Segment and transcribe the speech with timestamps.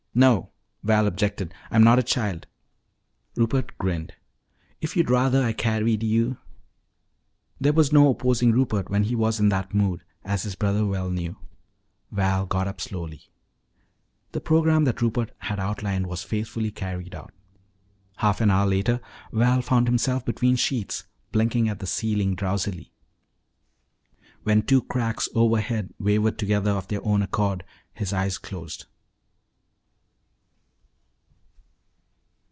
[0.13, 0.49] "No,"
[0.83, 1.53] Val objected.
[1.71, 2.45] "I'm not a child."
[3.37, 4.11] Rupert grinned.
[4.81, 6.35] "If you'd rather I carried you"
[7.61, 11.09] There was no opposing Rupert when he was in that mood, as his brother well
[11.09, 11.37] knew.
[12.11, 13.21] Val got up slowly.
[14.33, 17.31] The program that Rupert had outlined was faithfully carried out.
[18.17, 18.99] Half an hour later
[19.31, 22.91] Val found himself between sheets, blinking at the ceiling drowsily.
[24.43, 27.63] When two cracks overhead wavered together of their own accord,
[27.93, 28.87] his eyes closed.